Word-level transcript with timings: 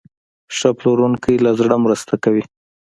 ښه 0.57 0.69
پلورونکی 0.77 1.35
له 1.45 1.51
زړه 1.59 1.75
مرسته 1.85 2.13
کوي. 2.23 2.43